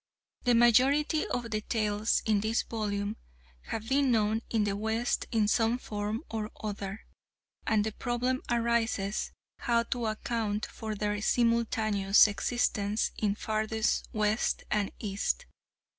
[0.45, 3.17] The majority of the tales in this volume
[3.65, 7.05] have been known in the West in some form or other,
[7.67, 14.91] and the problem arises how to account for their simultaneous existence in farthest West and
[14.97, 15.45] East.